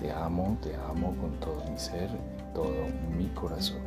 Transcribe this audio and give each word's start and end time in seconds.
Te 0.00 0.10
amo, 0.10 0.56
te 0.62 0.74
amo 0.74 1.14
con 1.20 1.38
todo 1.40 1.62
mi 1.70 1.78
ser, 1.78 2.08
todo 2.54 2.72
mi 3.18 3.28
corazón. 3.34 3.82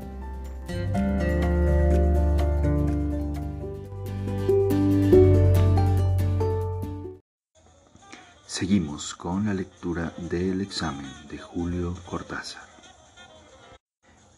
Seguimos 8.46 9.16
con 9.16 9.48
la 9.48 9.56
lectura 9.56 10.14
del 10.30 10.62
examen 10.62 11.12
de 11.32 11.40
Julio 11.40 11.96
Cortázar. 12.08 12.62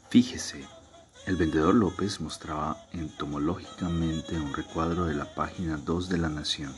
Fíjese, 0.08 0.64
el 1.28 1.36
vendedor 1.36 1.76
López 1.76 2.22
mostraba 2.22 2.78
entomológicamente 2.94 4.40
un 4.40 4.54
recuadro 4.54 5.08
de 5.08 5.16
la 5.16 5.26
página 5.36 5.76
2 5.76 6.08
de 6.08 6.18
La 6.20 6.30
Nación. 6.30 6.74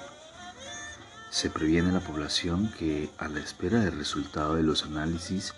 Se 1.29 1.49
previene 1.49 1.91
la 1.91 1.99
población 1.99 2.71
que, 2.77 3.09
a 3.17 3.27
la 3.27 3.39
espera 3.39 3.79
del 3.79 3.97
resultado 3.97 4.55
de 4.55 4.63
los 4.63 4.83
análisis 4.83 5.53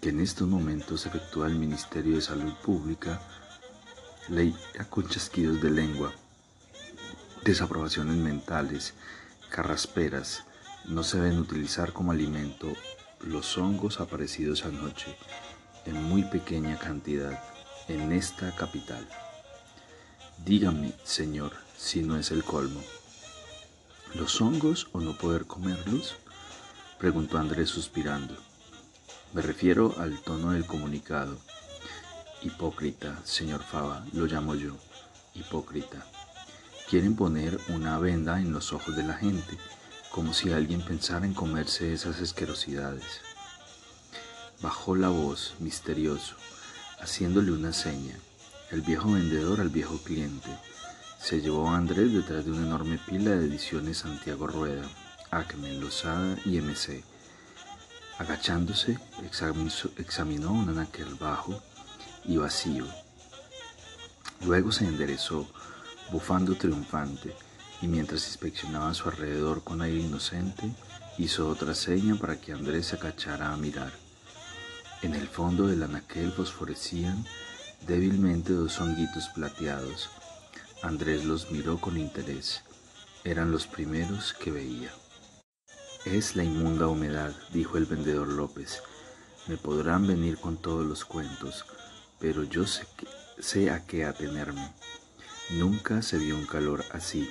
que 0.00 0.10
en 0.10 0.20
estos 0.20 0.46
momentos 0.48 1.06
efectúa 1.06 1.46
el 1.46 1.54
Ministerio 1.54 2.16
de 2.16 2.20
Salud 2.20 2.52
Pública, 2.62 3.20
leía 4.28 4.56
con 4.90 5.08
chasquidos 5.08 5.62
de 5.62 5.70
lengua, 5.70 6.12
desaprobaciones 7.44 8.16
mentales, 8.16 8.94
carrasperas, 9.50 10.44
no 10.84 11.02
se 11.02 11.20
deben 11.20 11.38
utilizar 11.38 11.92
como 11.92 12.12
alimento 12.12 12.72
los 13.20 13.56
hongos 13.56 14.00
aparecidos 14.00 14.64
anoche 14.64 15.16
en 15.86 16.02
muy 16.02 16.24
pequeña 16.24 16.78
cantidad 16.78 17.42
en 17.88 18.12
esta 18.12 18.54
capital. 18.54 19.06
Dígame, 20.44 20.92
señor, 21.04 21.52
si 21.76 22.02
no 22.02 22.18
es 22.18 22.30
el 22.30 22.44
colmo. 22.44 22.82
¿Los 24.14 24.40
hongos 24.40 24.86
o 24.92 25.00
no 25.00 25.18
poder 25.18 25.44
comerlos? 25.44 26.14
preguntó 26.98 27.38
Andrés 27.38 27.68
suspirando. 27.68 28.36
Me 29.32 29.42
refiero 29.42 29.94
al 29.98 30.20
tono 30.20 30.52
del 30.52 30.66
comunicado. 30.66 31.36
Hipócrita, 32.40 33.20
señor 33.24 33.64
Fava, 33.64 34.06
lo 34.12 34.26
llamo 34.26 34.54
yo, 34.54 34.76
hipócrita. 35.34 36.06
Quieren 36.88 37.16
poner 37.16 37.58
una 37.68 37.98
venda 37.98 38.40
en 38.40 38.52
los 38.52 38.72
ojos 38.72 38.94
de 38.94 39.02
la 39.02 39.14
gente 39.14 39.58
como 40.12 40.32
si 40.32 40.52
alguien 40.52 40.80
pensara 40.80 41.26
en 41.26 41.34
comerse 41.34 41.92
esas 41.92 42.20
asquerosidades. 42.20 43.20
Bajó 44.62 44.94
la 44.94 45.08
voz, 45.08 45.56
misterioso, 45.58 46.36
haciéndole 47.00 47.50
una 47.50 47.72
seña. 47.72 48.16
El 48.70 48.82
viejo 48.82 49.10
vendedor 49.10 49.60
al 49.60 49.70
viejo 49.70 49.98
cliente. 49.98 50.50
Se 51.24 51.40
llevó 51.40 51.70
a 51.70 51.78
Andrés 51.78 52.12
detrás 52.12 52.44
de 52.44 52.50
una 52.50 52.66
enorme 52.66 52.98
pila 52.98 53.30
de 53.30 53.46
ediciones 53.46 53.96
Santiago 53.96 54.46
Rueda, 54.46 54.86
Acme, 55.30 55.72
Lozada 55.72 56.36
y 56.44 56.60
MC. 56.60 57.02
Agachándose, 58.18 58.98
examinó 59.96 60.52
un 60.52 60.68
anaquel 60.68 61.14
bajo 61.14 61.62
y 62.26 62.36
vacío. 62.36 62.84
Luego 64.44 64.70
se 64.70 64.84
enderezó, 64.84 65.48
bufando 66.12 66.56
triunfante, 66.56 67.34
y 67.80 67.86
mientras 67.86 68.26
inspeccionaba 68.26 68.90
a 68.90 68.94
su 68.94 69.08
alrededor 69.08 69.64
con 69.64 69.80
aire 69.80 70.02
inocente, 70.02 70.74
hizo 71.16 71.48
otra 71.48 71.74
seña 71.74 72.16
para 72.16 72.38
que 72.38 72.52
Andrés 72.52 72.88
se 72.88 72.96
agachara 72.96 73.50
a 73.50 73.56
mirar. 73.56 73.94
En 75.00 75.14
el 75.14 75.26
fondo 75.26 75.68
del 75.68 75.84
anaquel 75.84 76.32
fosforecían 76.32 77.24
débilmente 77.86 78.52
dos 78.52 78.78
honguitos 78.78 79.30
plateados. 79.30 80.10
Andrés 80.84 81.24
los 81.24 81.50
miró 81.50 81.80
con 81.80 81.96
interés. 81.96 82.62
Eran 83.24 83.50
los 83.50 83.66
primeros 83.66 84.34
que 84.34 84.50
veía. 84.50 84.92
Es 86.04 86.36
la 86.36 86.44
inmunda 86.44 86.88
humedad, 86.88 87.34
dijo 87.54 87.78
el 87.78 87.86
vendedor 87.86 88.28
López. 88.28 88.82
Me 89.46 89.56
podrán 89.56 90.06
venir 90.06 90.36
con 90.36 90.58
todos 90.58 90.84
los 90.84 91.06
cuentos, 91.06 91.64
pero 92.20 92.44
yo 92.44 92.66
sé, 92.66 92.86
sé 93.38 93.70
a 93.70 93.86
qué 93.86 94.04
atenerme. 94.04 94.74
Nunca 95.52 96.02
se 96.02 96.18
vio 96.18 96.36
un 96.36 96.44
calor 96.44 96.84
así 96.92 97.30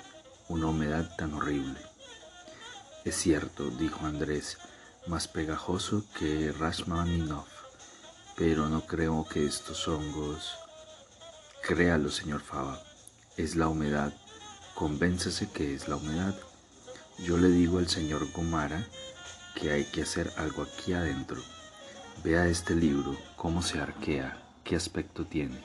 una 0.49 0.65
humedad 0.65 1.15
tan 1.15 1.35
horrible. 1.35 1.79
Es 3.05 3.15
cierto, 3.17 3.69
dijo 3.69 4.07
Andrés, 4.07 4.57
más 5.05 5.27
pegajoso 5.27 6.03
que 6.17 6.51
Rashmaninov, 6.53 7.45
pero 8.35 8.67
no 8.67 8.87
creo 8.87 9.27
que 9.29 9.45
estos 9.45 9.87
hongos... 9.87 10.55
Créalo, 11.61 12.09
señor 12.09 12.41
Fava, 12.41 12.81
es 13.37 13.55
la 13.55 13.67
humedad, 13.67 14.13
convénzase 14.75 15.49
que 15.49 15.73
es 15.73 15.87
la 15.87 15.95
humedad. 15.95 16.35
Yo 17.19 17.37
le 17.37 17.49
digo 17.49 17.79
al 17.79 17.87
señor 17.87 18.31
Gomara 18.31 18.85
que 19.55 19.71
hay 19.71 19.85
que 19.85 20.03
hacer 20.03 20.31
algo 20.37 20.63
aquí 20.63 20.93
adentro. 20.93 21.41
Vea 22.23 22.47
este 22.47 22.75
libro, 22.75 23.17
cómo 23.35 23.61
se 23.61 23.79
arquea, 23.79 24.37
qué 24.63 24.75
aspecto 24.75 25.25
tiene. 25.25 25.57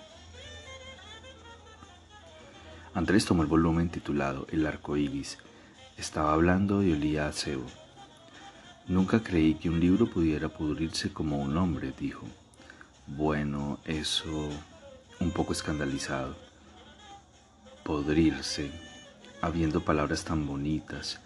Andrés 2.95 3.27
tomó 3.27 3.43
el 3.43 3.49
volumen 3.49 3.91
titulado 3.91 4.47
El 4.51 4.67
arco 4.67 4.97
iris. 4.97 5.39
Estaba 5.99 6.33
hablando 6.33 6.83
y 6.83 6.93
olía 6.93 7.29
a 7.29 7.33
cebo. 7.33 7.67
Nunca 8.87 9.23
creí 9.23 9.55
que 9.55 9.69
un 9.69 9.79
libro 9.79 10.09
pudiera 10.09 10.49
pudrirse 10.49 11.13
como 11.13 11.39
un 11.39 11.57
hombre, 11.59 11.93
dijo. 11.99 12.27
Bueno, 13.07 13.79
eso 13.85 14.49
un 15.21 15.31
poco 15.33 15.53
escandalizado. 15.53 16.48
Podrirse, 17.89 18.71
habiendo 19.41 19.81
palabras 19.81 20.23
tan 20.23 20.47
bonitas, 20.47 21.21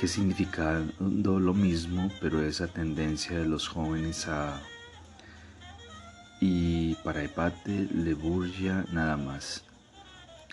que 0.00 0.08
significando 0.08 1.38
lo 1.38 1.52
mismo, 1.52 2.10
pero 2.18 2.42
esa 2.42 2.66
tendencia 2.66 3.36
de 3.38 3.44
los 3.44 3.68
jóvenes 3.68 4.26
a... 4.26 4.58
Y 6.40 6.94
para 7.04 7.22
Hepate 7.22 7.88
le 7.92 8.14
burya 8.14 8.86
nada 8.90 9.18
más. 9.18 9.64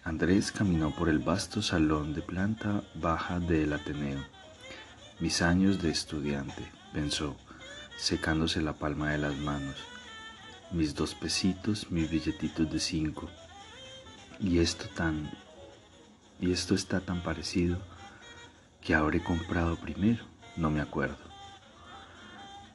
Andrés 0.04 0.52
caminó 0.52 0.92
por 0.92 1.08
el 1.08 1.20
vasto 1.20 1.62
salón 1.62 2.14
de 2.14 2.22
planta 2.22 2.84
baja 2.96 3.40
del 3.40 3.72
Ateneo. 3.72 4.20
Mis 5.22 5.42
años 5.42 5.82
de 5.82 5.90
estudiante, 5.90 6.70
pensó, 6.94 7.38
secándose 7.98 8.62
la 8.62 8.74
palma 8.74 9.12
de 9.12 9.20
las 9.20 9.38
manos. 9.38 9.78
Mis 10.74 10.94
dos 10.96 11.16
pesitos, 11.16 11.90
mis 11.92 12.12
billetitos 12.12 12.70
de 12.70 12.80
cinco. 12.82 13.30
Y 14.40 14.60
esto 14.60 14.88
tan... 14.96 15.32
Y 16.40 16.52
esto 16.52 16.74
está 16.74 17.02
tan 17.02 17.22
parecido 17.22 17.78
que 18.82 18.96
habré 18.96 19.22
comprado 19.22 19.76
primero, 19.76 20.24
no 20.56 20.70
me 20.70 20.80
acuerdo. 20.80 21.18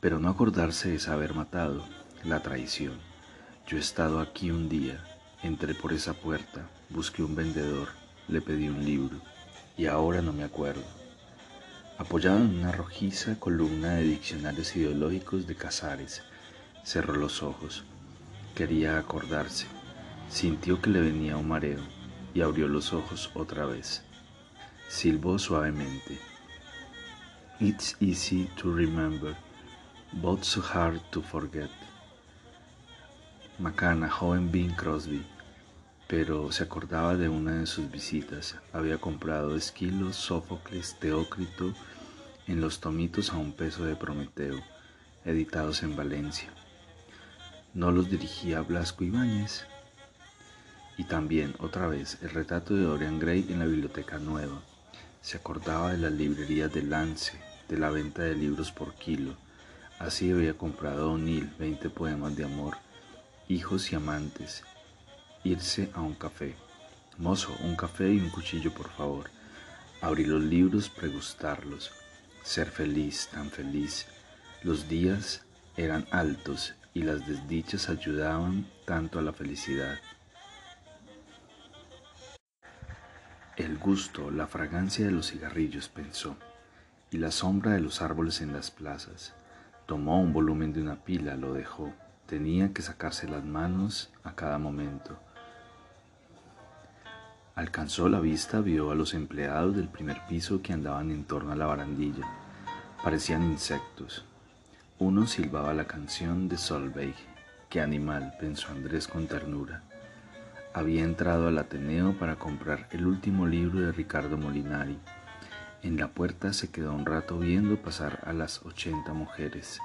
Pero 0.00 0.18
no 0.18 0.28
acordarse 0.28 0.94
es 0.94 1.08
haber 1.08 1.34
matado, 1.34 1.84
la 2.24 2.40
traición. 2.40 2.98
Yo 3.66 3.78
he 3.78 3.80
estado 3.80 4.20
aquí 4.20 4.50
un 4.50 4.68
día, 4.68 5.02
entré 5.42 5.74
por 5.74 5.94
esa 5.94 6.12
puerta, 6.12 6.68
Busqué 6.90 7.22
un 7.22 7.34
vendedor, 7.34 7.88
le 8.28 8.40
pedí 8.40 8.68
un 8.68 8.84
libro 8.84 9.16
y 9.76 9.86
ahora 9.86 10.20
no 10.20 10.32
me 10.32 10.44
acuerdo. 10.44 10.84
Apoyado 11.98 12.38
en 12.38 12.60
una 12.60 12.70
rojiza 12.72 13.40
columna 13.40 13.94
de 13.94 14.02
diccionarios 14.02 14.76
ideológicos 14.76 15.46
de 15.46 15.56
Casares, 15.56 16.22
cerró 16.84 17.14
los 17.14 17.42
ojos. 17.42 17.84
Quería 18.54 18.98
acordarse. 18.98 19.66
Sintió 20.34 20.82
que 20.82 20.90
le 20.90 21.00
venía 21.00 21.36
un 21.36 21.46
mareo 21.46 21.78
y 22.34 22.40
abrió 22.40 22.66
los 22.66 22.92
ojos 22.92 23.30
otra 23.34 23.66
vez. 23.66 24.02
Silbó 24.88 25.38
suavemente. 25.38 26.18
It's 27.60 27.96
easy 28.00 28.50
to 28.56 28.72
remember, 28.72 29.36
but 30.14 30.42
so 30.42 30.60
hard 30.60 31.00
to 31.12 31.22
forget. 31.22 31.70
Macana, 33.60 34.08
joven 34.10 34.50
Bing 34.50 34.74
Crosby, 34.74 35.24
pero 36.08 36.50
se 36.50 36.64
acordaba 36.64 37.14
de 37.14 37.28
una 37.28 37.60
de 37.60 37.66
sus 37.68 37.88
visitas. 37.88 38.56
Había 38.72 38.98
comprado 38.98 39.54
Esquilo, 39.54 40.12
Sófocles, 40.12 40.98
Teócrito 40.98 41.74
en 42.48 42.60
los 42.60 42.80
tomitos 42.80 43.30
a 43.30 43.36
un 43.36 43.52
peso 43.52 43.84
de 43.84 43.94
Prometeo, 43.94 44.60
editados 45.24 45.84
en 45.84 45.94
Valencia. 45.94 46.48
¿No 47.72 47.92
los 47.92 48.10
dirigía 48.10 48.62
Blasco 48.62 49.04
Ibáñez? 49.04 49.68
Y 50.96 51.04
también, 51.04 51.54
otra 51.58 51.88
vez, 51.88 52.18
el 52.22 52.30
retrato 52.30 52.74
de 52.74 52.84
Dorian 52.84 53.18
Gray 53.18 53.46
en 53.48 53.58
la 53.58 53.66
Biblioteca 53.66 54.18
Nueva. 54.18 54.62
Se 55.22 55.36
acordaba 55.36 55.92
de 55.92 55.98
las 55.98 56.12
librerías 56.12 56.72
de 56.72 56.82
Lance, 56.82 57.32
de 57.68 57.78
la 57.78 57.90
venta 57.90 58.22
de 58.22 58.34
libros 58.34 58.70
por 58.70 58.94
kilo. 58.94 59.36
Así 59.98 60.30
había 60.30 60.54
comprado 60.54 61.12
O'Neill 61.12 61.50
veinte 61.58 61.88
poemas 61.90 62.36
de 62.36 62.44
amor, 62.44 62.76
hijos 63.48 63.90
y 63.90 63.96
amantes. 63.96 64.62
Irse 65.42 65.90
a 65.94 66.00
un 66.00 66.14
café. 66.14 66.54
Mozo, 67.18 67.56
un 67.62 67.74
café 67.74 68.12
y 68.12 68.18
un 68.18 68.30
cuchillo, 68.30 68.72
por 68.72 68.90
favor. 68.90 69.30
Abrir 70.00 70.28
los 70.28 70.42
libros, 70.42 70.88
pregustarlos. 70.88 71.90
Ser 72.42 72.70
feliz, 72.70 73.28
tan 73.32 73.50
feliz. 73.50 74.06
Los 74.62 74.88
días 74.88 75.42
eran 75.76 76.06
altos 76.10 76.74
y 76.92 77.02
las 77.02 77.26
desdichas 77.26 77.88
ayudaban 77.88 78.66
tanto 78.84 79.18
a 79.18 79.22
la 79.22 79.32
felicidad. 79.32 79.98
El 83.56 83.78
gusto, 83.78 84.32
la 84.32 84.48
fragancia 84.48 85.06
de 85.06 85.12
los 85.12 85.30
cigarrillos, 85.30 85.88
pensó, 85.88 86.36
y 87.12 87.18
la 87.18 87.30
sombra 87.30 87.70
de 87.70 87.80
los 87.80 88.02
árboles 88.02 88.40
en 88.40 88.52
las 88.52 88.72
plazas. 88.72 89.32
Tomó 89.86 90.20
un 90.20 90.32
volumen 90.32 90.72
de 90.72 90.82
una 90.82 90.96
pila, 90.96 91.36
lo 91.36 91.52
dejó. 91.54 91.92
Tenía 92.26 92.72
que 92.72 92.82
sacarse 92.82 93.28
las 93.28 93.44
manos 93.44 94.10
a 94.24 94.34
cada 94.34 94.58
momento. 94.58 95.16
Alcanzó 97.54 98.08
la 98.08 98.18
vista, 98.18 98.60
vio 98.60 98.90
a 98.90 98.96
los 98.96 99.14
empleados 99.14 99.76
del 99.76 99.86
primer 99.86 100.26
piso 100.26 100.60
que 100.60 100.72
andaban 100.72 101.12
en 101.12 101.22
torno 101.22 101.52
a 101.52 101.56
la 101.56 101.66
barandilla. 101.66 102.26
Parecían 103.04 103.44
insectos. 103.44 104.24
Uno 104.98 105.28
silbaba 105.28 105.74
la 105.74 105.86
canción 105.86 106.48
de 106.48 106.58
Solveig. 106.58 107.14
Qué 107.70 107.80
animal, 107.80 108.34
pensó 108.40 108.72
Andrés 108.72 109.06
con 109.06 109.28
ternura. 109.28 109.84
Había 110.76 111.04
entrado 111.04 111.46
al 111.46 111.56
Ateneo 111.58 112.18
para 112.18 112.34
comprar 112.34 112.88
el 112.90 113.06
último 113.06 113.46
libro 113.46 113.78
de 113.78 113.92
Ricardo 113.92 114.36
Molinari. 114.36 114.98
En 115.84 115.96
la 115.96 116.08
puerta 116.08 116.52
se 116.52 116.72
quedó 116.72 116.92
un 116.92 117.06
rato 117.06 117.38
viendo 117.38 117.80
pasar 117.80 118.18
a 118.24 118.32
las 118.32 118.60
ochenta 118.66 119.12
mujeres. 119.12 119.78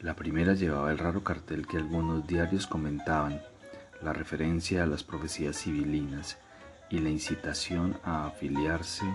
La 0.00 0.14
primera 0.14 0.52
llevaba 0.52 0.92
el 0.92 0.98
raro 0.98 1.24
cartel 1.24 1.66
que 1.66 1.78
algunos 1.78 2.26
diarios 2.26 2.66
comentaban, 2.66 3.40
la 4.02 4.12
referencia 4.12 4.82
a 4.82 4.86
las 4.86 5.02
profecías 5.02 5.56
civilinas 5.56 6.36
y 6.90 6.98
la 6.98 7.08
incitación 7.08 7.96
a 8.04 8.26
afiliarse 8.26 9.06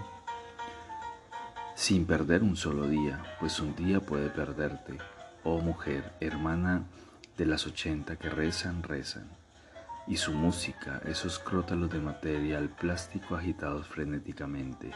sin 1.75 2.07
perder 2.07 2.41
un 2.41 2.55
solo 2.55 2.87
día, 2.87 3.23
pues 3.39 3.59
un 3.59 3.75
día 3.75 3.99
puede 3.99 4.31
perderte, 4.31 4.97
oh 5.43 5.61
mujer, 5.61 6.13
hermana 6.19 6.81
de 7.37 7.45
las 7.45 7.67
ochenta 7.67 8.15
que 8.15 8.29
rezan, 8.29 8.81
rezan 8.81 9.38
y 10.09 10.17
su 10.17 10.33
música, 10.33 10.99
esos 11.05 11.37
crótalos 11.37 11.91
de 11.91 11.99
material 11.99 12.69
plástico 12.69 13.35
agitados 13.35 13.87
frenéticamente. 13.87 14.89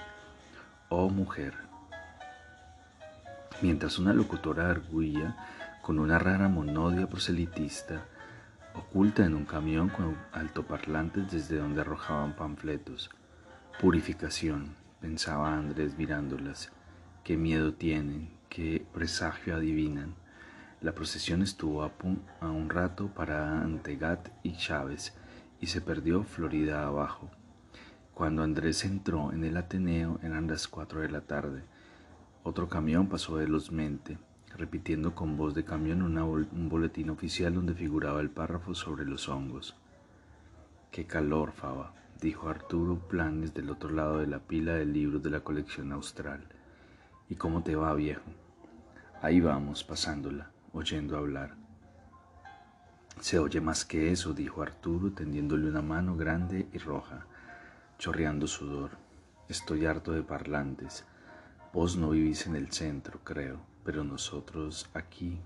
Oh 0.90 1.08
mujer. 1.08 1.54
Mientras 3.62 4.00
una 4.00 4.12
locutora 4.12 4.72
arguía 4.72 5.38
con 5.84 6.00
una 6.00 6.18
rara 6.18 6.50
monodia 6.50 7.08
proselitista, 7.08 8.06
oculta 8.74 9.24
en 9.24 9.36
un 9.36 9.46
camión 9.46 9.90
con 9.90 10.18
altoparlantes 10.32 11.32
desde 11.32 11.58
donde 11.58 11.82
arrojaban 11.82 12.36
panfletos. 12.36 13.12
Purificación, 13.80 14.76
pensaba 15.00 15.54
Andrés 15.54 15.96
mirándolas. 15.96 16.72
Qué 17.24 17.38
miedo 17.38 17.76
tienen, 17.76 18.32
qué 18.50 18.84
presagio 18.92 19.56
adivinan. 19.56 20.16
La 20.84 20.94
procesión 20.94 21.42
estuvo 21.42 21.82
a, 21.82 21.92
un 22.42 22.70
rato 22.70 23.08
para 23.08 23.62
Antegat 23.62 24.28
y 24.44 24.58
Chávez 24.58 25.14
y 25.62 25.68
se 25.68 25.80
perdió 25.80 26.26
Florida 26.26 26.86
abajo. 26.86 27.32
Cuando 28.14 28.44
Andrés 28.44 28.84
entró 28.84 29.32
en 29.32 29.46
el 29.46 29.56
Ateneo 29.56 30.20
eran 30.24 30.48
las 30.48 30.68
cuatro 30.68 31.00
de 31.00 31.08
la 31.08 31.22
tarde. 31.22 31.64
Otro 32.44 32.68
camión 32.68 33.08
pasó 33.08 33.36
velozmente, 33.36 34.18
repitiendo 34.58 35.16
con 35.16 35.38
voz 35.38 35.56
de 35.56 35.64
camión 35.64 36.02
un 36.02 36.68
boletín 36.68 37.12
oficial 37.12 37.56
donde 37.56 37.76
figuraba 37.76 38.20
el 38.20 38.30
párrafo 38.30 38.76
sobre 38.76 39.06
los 39.06 39.30
hongos. 39.30 39.78
Qué 40.92 41.06
calor, 41.06 41.54
Faba, 41.54 41.94
dijo 42.20 42.50
Arturo 42.50 43.00
Planes 43.08 43.54
del 43.54 43.70
otro 43.70 43.90
lado 43.90 44.18
de 44.18 44.28
la 44.28 44.40
pila 44.40 44.74
de 44.74 44.86
libros 44.86 45.24
de 45.24 45.30
la 45.30 45.40
colección 45.40 45.94
austral. 45.94 46.46
¿Y 47.30 47.36
cómo 47.36 47.64
te 47.64 47.78
va, 47.78 47.94
viejo? 47.94 48.26
Ahí 49.22 49.40
vamos, 49.40 49.86
pasándola 49.86 50.53
oyendo 50.74 51.18
hablar. 51.18 51.56
Se 53.20 53.40
oye 53.40 53.62
más 53.62 53.86
que 53.86 54.12
eso, 54.12 54.34
dijo 54.34 54.64
Arturo, 54.64 55.12
tendiéndole 55.12 55.70
una 55.70 55.82
mano 55.82 56.18
grande 56.18 56.68
y 56.74 56.80
roja, 56.80 57.26
chorreando 58.00 58.48
sudor. 58.48 58.92
Estoy 59.48 59.86
harto 59.86 60.12
de 60.12 60.24
parlantes. 60.24 61.06
Vos 61.72 61.96
no 61.96 62.10
vivís 62.10 62.48
en 62.48 62.56
el 62.56 62.72
centro, 62.72 63.20
creo, 63.24 63.60
pero 63.86 64.04
nosotros 64.04 64.90
aquí. 64.94 65.40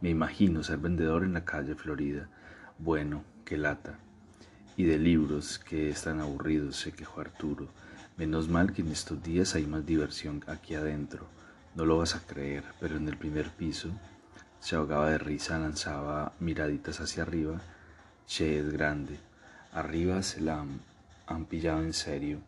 Me 0.00 0.10
imagino 0.10 0.62
ser 0.62 0.78
vendedor 0.78 1.24
en 1.24 1.34
la 1.34 1.44
calle 1.44 1.74
Florida. 1.74 2.28
Bueno, 2.78 3.24
qué 3.44 3.58
lata. 3.58 3.98
Y 4.76 4.84
de 4.84 4.98
libros 4.98 5.58
que 5.58 5.90
están 5.90 6.20
aburridos, 6.20 6.76
se 6.76 6.92
quejó 6.92 7.20
Arturo. 7.20 7.68
Menos 8.16 8.48
mal 8.48 8.72
que 8.72 8.82
en 8.82 8.88
estos 8.88 9.22
días 9.22 9.54
hay 9.54 9.66
más 9.66 9.84
diversión 9.84 10.44
aquí 10.46 10.74
adentro. 10.74 11.26
No 11.74 11.84
lo 11.84 11.98
vas 11.98 12.14
a 12.14 12.26
creer, 12.26 12.64
pero 12.80 12.96
en 12.96 13.08
el 13.08 13.16
primer 13.16 13.50
piso 13.50 13.90
se 14.60 14.76
ahogaba 14.76 15.10
de 15.10 15.18
risa, 15.18 15.58
lanzaba 15.58 16.32
miraditas 16.38 17.00
hacia 17.00 17.22
arriba. 17.22 17.60
Che 18.26 18.58
es 18.58 18.70
grande. 18.70 19.18
Arriba 19.72 20.22
se 20.22 20.40
la 20.40 20.64
han, 21.26 21.44
pillado 21.46 21.82
en 21.82 21.94
serio. 21.94 22.40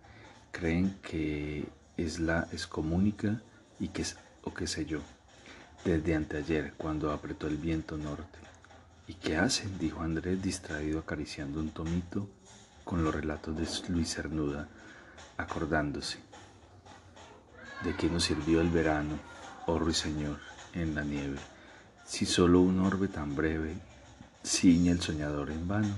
Creen 0.52 0.98
que 1.02 1.66
es 1.96 2.20
la 2.20 2.46
excomunica 2.52 3.40
y 3.80 3.88
que 3.88 4.04
o 4.44 4.52
qué 4.52 4.66
sé 4.66 4.84
yo. 4.84 5.00
Desde 5.84 6.14
anteayer, 6.14 6.74
cuando 6.74 7.10
apretó 7.10 7.48
el 7.48 7.56
viento 7.56 7.96
norte. 7.96 8.38
¿Y 9.08 9.14
qué 9.14 9.36
hacen? 9.36 9.78
dijo 9.78 10.02
Andrés, 10.02 10.40
distraído 10.40 11.00
acariciando 11.00 11.58
un 11.58 11.70
tomito 11.70 12.28
con 12.84 13.02
los 13.02 13.14
relatos 13.14 13.56
de 13.56 13.92
Luis 13.92 14.14
Cernuda, 14.14 14.68
acordándose. 15.36 16.18
¿De 17.82 17.96
qué 17.96 18.08
nos 18.08 18.24
sirvió 18.24 18.60
el 18.60 18.70
verano, 18.70 19.18
oh 19.66 19.78
ruiseñor, 19.78 20.38
en 20.74 20.94
la 20.94 21.02
nieve? 21.02 21.38
Si 22.04 22.26
solo 22.26 22.60
un 22.60 22.80
orbe 22.80 23.08
tan 23.08 23.34
breve 23.34 23.74
ciñe 24.44 24.90
el 24.90 25.00
soñador 25.00 25.50
en 25.50 25.68
vano. 25.68 25.94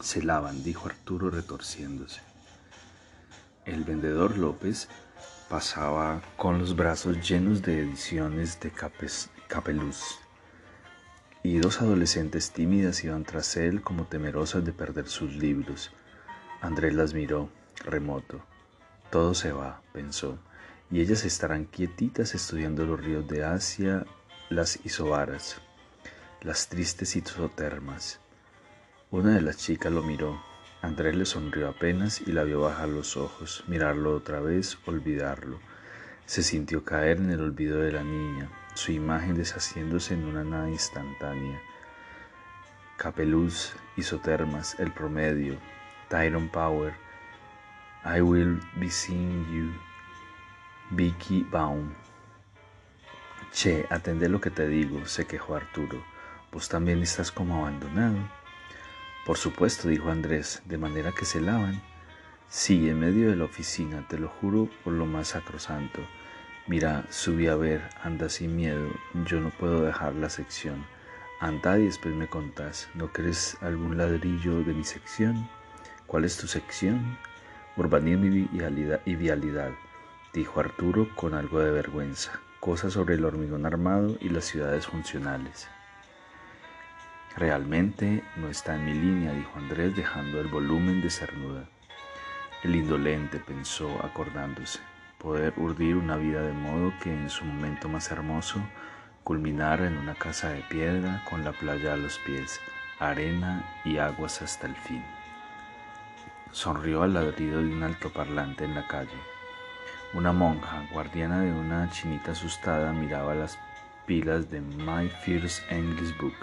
Se 0.00 0.22
lavan, 0.22 0.62
dijo 0.62 0.88
Arturo 0.88 1.30
retorciéndose. 1.30 2.20
El 3.64 3.84
vendedor 3.84 4.36
López 4.36 4.88
pasaba 5.48 6.20
con 6.36 6.58
los 6.58 6.76
brazos 6.76 7.26
llenos 7.26 7.62
de 7.62 7.80
ediciones 7.80 8.58
de 8.60 8.72
Capeluz 9.48 10.18
y 11.42 11.58
dos 11.58 11.82
adolescentes 11.82 12.50
tímidas 12.50 13.04
iban 13.04 13.24
tras 13.24 13.56
él 13.56 13.82
como 13.82 14.06
temerosas 14.06 14.64
de 14.64 14.72
perder 14.72 15.08
sus 15.08 15.34
libros. 15.34 15.92
Andrés 16.60 16.94
las 16.94 17.12
miró, 17.12 17.50
remoto. 17.84 18.40
Todo 19.10 19.34
se 19.34 19.52
va, 19.52 19.82
pensó, 19.92 20.38
y 20.90 21.00
ellas 21.00 21.24
estarán 21.24 21.66
quietitas 21.66 22.34
estudiando 22.34 22.86
los 22.86 22.98
ríos 22.98 23.28
de 23.28 23.44
Asia 23.44 24.06
las 24.54 24.78
isobaras, 24.84 25.60
las 26.40 26.68
tristes 26.68 27.16
isotermas. 27.16 28.20
Una 29.10 29.34
de 29.34 29.40
las 29.40 29.56
chicas 29.56 29.90
lo 29.90 30.04
miró. 30.04 30.40
Andrés 30.80 31.16
le 31.16 31.26
sonrió 31.26 31.68
apenas 31.68 32.20
y 32.20 32.30
la 32.30 32.44
vio 32.44 32.60
bajar 32.60 32.88
los 32.88 33.16
ojos, 33.16 33.64
mirarlo 33.66 34.14
otra 34.14 34.38
vez, 34.38 34.78
olvidarlo. 34.86 35.58
Se 36.26 36.44
sintió 36.44 36.84
caer 36.84 37.16
en 37.16 37.30
el 37.30 37.40
olvido 37.40 37.80
de 37.80 37.90
la 37.90 38.04
niña, 38.04 38.48
su 38.74 38.92
imagen 38.92 39.34
deshaciéndose 39.34 40.14
en 40.14 40.24
una 40.24 40.44
nada 40.44 40.70
instantánea. 40.70 41.60
Capeluz, 42.96 43.72
isotermas, 43.96 44.78
el 44.78 44.92
promedio, 44.92 45.56
Tyron 46.08 46.48
Power, 46.48 46.94
I 48.04 48.20
will 48.20 48.60
be 48.76 48.88
seeing 48.88 49.44
you, 49.52 49.72
Vicky 50.94 51.42
Baum. 51.42 52.03
Che, 53.54 53.86
atende 53.88 54.28
lo 54.28 54.40
que 54.40 54.50
te 54.50 54.66
digo, 54.66 55.06
se 55.06 55.28
quejó 55.28 55.54
Arturo. 55.54 56.02
Vos 56.50 56.68
también 56.68 57.00
estás 57.02 57.30
como 57.30 57.58
abandonado. 57.58 58.18
Por 59.24 59.38
supuesto, 59.38 59.86
dijo 59.86 60.10
Andrés, 60.10 60.60
de 60.64 60.76
manera 60.76 61.12
que 61.12 61.24
se 61.24 61.40
lavan. 61.40 61.80
Sí, 62.48 62.88
en 62.88 62.98
medio 62.98 63.30
de 63.30 63.36
la 63.36 63.44
oficina, 63.44 64.04
te 64.08 64.18
lo 64.18 64.26
juro 64.26 64.68
por 64.82 64.94
lo 64.94 65.06
más 65.06 65.28
sacrosanto. 65.28 66.00
Mira, 66.66 67.04
subí 67.10 67.46
a 67.46 67.54
ver, 67.54 67.88
anda 68.02 68.28
sin 68.28 68.56
miedo, 68.56 68.88
yo 69.24 69.40
no 69.40 69.50
puedo 69.50 69.82
dejar 69.82 70.16
la 70.16 70.30
sección. 70.30 70.84
Anda 71.38 71.78
y 71.78 71.84
después 71.84 72.12
me 72.12 72.26
contás, 72.26 72.88
¿no 72.94 73.12
crees 73.12 73.56
algún 73.60 73.96
ladrillo 73.96 74.64
de 74.64 74.74
mi 74.74 74.82
sección? 74.82 75.48
¿Cuál 76.08 76.24
es 76.24 76.36
tu 76.36 76.48
sección? 76.48 77.16
Urbanismo 77.76 78.24
y 78.24 79.14
vialidad, 79.14 79.70
dijo 80.32 80.58
Arturo 80.58 81.08
con 81.14 81.34
algo 81.34 81.60
de 81.60 81.70
vergüenza 81.70 82.40
cosas 82.64 82.94
sobre 82.94 83.16
el 83.16 83.26
hormigón 83.26 83.66
armado 83.66 84.16
y 84.22 84.30
las 84.30 84.46
ciudades 84.46 84.86
funcionales. 84.86 85.68
Realmente 87.36 88.24
no 88.36 88.48
está 88.48 88.74
en 88.74 88.86
mi 88.86 88.94
línea, 88.94 89.34
dijo 89.34 89.58
Andrés 89.58 89.94
dejando 89.94 90.40
el 90.40 90.48
volumen 90.48 91.02
de 91.02 91.10
cernuda. 91.10 91.68
El 92.62 92.74
indolente 92.74 93.38
pensó 93.38 94.02
acordándose. 94.02 94.78
poder 95.18 95.52
urdir 95.58 95.96
una 95.96 96.16
vida 96.16 96.40
de 96.40 96.54
modo 96.54 96.94
que 97.02 97.12
en 97.12 97.28
su 97.28 97.44
momento 97.44 97.90
más 97.90 98.10
hermoso 98.10 98.58
culminara 99.24 99.86
en 99.86 99.98
una 99.98 100.14
casa 100.14 100.48
de 100.48 100.62
piedra 100.62 101.22
con 101.28 101.44
la 101.44 101.52
playa 101.52 101.92
a 101.92 101.98
los 101.98 102.18
pies, 102.20 102.60
arena 102.98 103.62
y 103.84 103.98
aguas 103.98 104.40
hasta 104.40 104.66
el 104.66 104.76
fin. 104.76 105.04
Sonrió 106.50 107.02
al 107.02 107.12
ladrido 107.12 107.60
de 107.60 107.74
un 107.74 107.82
altoparlante 107.82 108.64
en 108.64 108.74
la 108.74 108.86
calle. 108.86 109.33
Una 110.14 110.32
monja, 110.32 110.86
guardiana 110.92 111.40
de 111.40 111.50
una 111.50 111.90
chinita 111.90 112.30
asustada, 112.30 112.92
miraba 112.92 113.34
las 113.34 113.58
pilas 114.06 114.48
de 114.48 114.60
My 114.60 115.08
First 115.08 115.64
English 115.72 116.16
Book. 116.18 116.36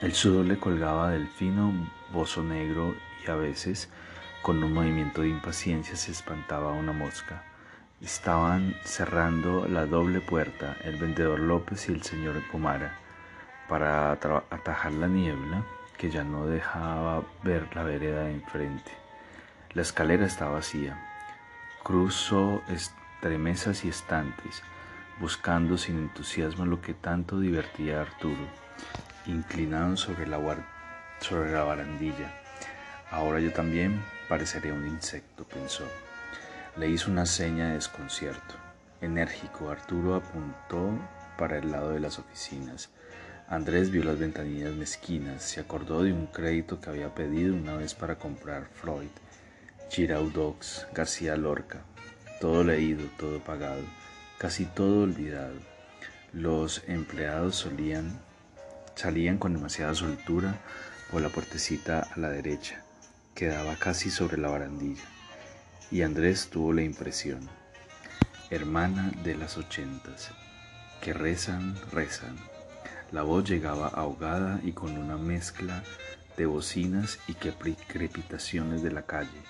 El 0.00 0.14
sudor 0.14 0.46
le 0.46 0.56
colgaba 0.56 1.10
del 1.10 1.28
fino 1.28 1.74
bozo 2.10 2.42
negro 2.42 2.94
y 3.22 3.30
a 3.30 3.34
veces, 3.34 3.90
con 4.40 4.64
un 4.64 4.72
movimiento 4.72 5.20
de 5.20 5.28
impaciencia, 5.28 5.94
se 5.94 6.12
espantaba 6.12 6.72
una 6.72 6.92
mosca. 6.92 7.42
Estaban 8.00 8.74
cerrando 8.84 9.68
la 9.68 9.84
doble 9.84 10.22
puerta 10.22 10.78
el 10.84 10.96
vendedor 10.96 11.38
López 11.38 11.86
y 11.90 11.92
el 11.92 12.02
señor 12.02 12.40
Comara 12.50 12.98
para 13.68 14.10
atajar 14.10 14.92
la 14.92 15.06
niebla 15.06 15.62
que 15.98 16.10
ya 16.10 16.24
no 16.24 16.46
dejaba 16.46 17.24
ver 17.42 17.68
la 17.76 17.82
vereda 17.82 18.24
de 18.24 18.32
enfrente. 18.32 18.90
La 19.74 19.82
escalera 19.82 20.24
estaba 20.24 20.52
vacía. 20.52 21.10
Cruzó 21.84 22.62
estremezas 22.68 23.84
y 23.84 23.90
estantes, 23.90 24.62
buscando 25.20 25.76
sin 25.76 25.98
entusiasmo 25.98 26.64
lo 26.64 26.80
que 26.80 26.94
tanto 26.94 27.38
divertía 27.38 27.98
a 27.98 28.02
Arturo, 28.02 28.48
inclinado 29.26 29.98
sobre 29.98 30.26
la, 30.26 30.38
sobre 31.20 31.52
la 31.52 31.62
barandilla. 31.62 32.32
Ahora 33.10 33.38
yo 33.38 33.52
también 33.52 34.02
pareceré 34.30 34.72
un 34.72 34.86
insecto, 34.86 35.44
pensó. 35.44 35.84
Le 36.78 36.88
hizo 36.88 37.10
una 37.10 37.26
seña 37.26 37.68
de 37.68 37.74
desconcierto. 37.74 38.54
Enérgico, 39.02 39.68
Arturo 39.68 40.14
apuntó 40.14 40.90
para 41.36 41.58
el 41.58 41.70
lado 41.70 41.90
de 41.90 42.00
las 42.00 42.18
oficinas. 42.18 42.88
Andrés 43.46 43.90
vio 43.90 44.04
las 44.04 44.18
ventanillas 44.18 44.72
mezquinas, 44.72 45.42
se 45.42 45.60
acordó 45.60 46.02
de 46.02 46.14
un 46.14 46.28
crédito 46.28 46.80
que 46.80 46.88
había 46.88 47.14
pedido 47.14 47.54
una 47.54 47.76
vez 47.76 47.92
para 47.92 48.16
comprar 48.16 48.68
Freud, 48.72 49.10
Giraudox, 49.94 50.86
García 50.92 51.36
Lorca. 51.36 51.82
Todo 52.40 52.64
leído, 52.64 53.06
todo 53.16 53.38
pagado, 53.38 53.84
casi 54.38 54.64
todo 54.64 55.04
olvidado. 55.04 55.54
Los 56.32 56.82
empleados 56.88 57.54
solían, 57.54 58.20
salían 58.96 59.38
con 59.38 59.54
demasiada 59.54 59.94
soltura 59.94 60.58
por 61.12 61.22
la 61.22 61.28
puertecita 61.28 62.00
a 62.00 62.18
la 62.18 62.28
derecha, 62.30 62.82
que 63.36 63.46
daba 63.46 63.76
casi 63.76 64.10
sobre 64.10 64.36
la 64.36 64.48
barandilla 64.48 65.04
y 65.92 66.02
Andrés 66.02 66.48
tuvo 66.50 66.72
la 66.72 66.82
impresión, 66.82 67.48
hermana 68.50 69.12
de 69.22 69.36
las 69.36 69.56
ochentas, 69.56 70.32
que 71.00 71.12
rezan, 71.12 71.76
rezan. 71.92 72.36
La 73.12 73.22
voz 73.22 73.48
llegaba 73.48 73.86
ahogada 73.86 74.58
y 74.64 74.72
con 74.72 74.98
una 74.98 75.16
mezcla 75.16 75.84
de 76.36 76.46
bocinas 76.46 77.20
y 77.28 77.34
crepitaciones 77.34 78.82
de 78.82 78.90
la 78.90 79.02
calle. 79.02 79.40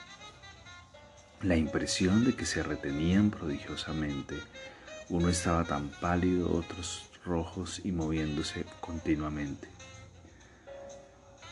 La 1.44 1.56
impresión 1.56 2.24
de 2.24 2.34
que 2.34 2.46
se 2.46 2.62
retenían 2.62 3.30
prodigiosamente. 3.30 4.40
Uno 5.10 5.28
estaba 5.28 5.62
tan 5.64 5.90
pálido, 5.90 6.50
otros 6.50 7.10
rojos 7.22 7.82
y 7.84 7.92
moviéndose 7.92 8.64
continuamente. 8.80 9.68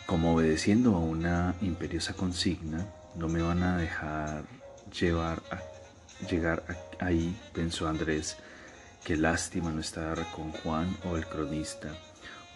Como 0.07 0.35
obedeciendo 0.35 0.97
a 0.97 0.99
una 0.99 1.55
imperiosa 1.61 2.15
consigna, 2.15 2.87
no 3.17 3.29
me 3.29 3.43
van 3.43 3.63
a 3.63 3.77
dejar 3.77 4.45
llevar 4.99 5.43
a, 5.51 5.61
llegar 6.27 6.65
ahí, 6.99 7.39
pensó 7.53 7.87
Andrés. 7.87 8.39
Qué 9.05 9.19
lástima 9.19 9.73
no 9.73 9.83
estar 9.83 10.17
con 10.33 10.53
Juan 10.53 10.97
o 11.05 11.19
el 11.19 11.27
cronista. 11.27 11.95